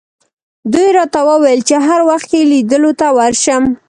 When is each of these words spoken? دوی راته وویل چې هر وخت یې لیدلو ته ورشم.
دوی 0.73 0.89
راته 0.97 1.19
وویل 1.29 1.59
چې 1.69 1.75
هر 1.87 1.99
وخت 2.09 2.29
یې 2.37 2.41
لیدلو 2.51 2.91
ته 2.99 3.07
ورشم. 3.17 3.63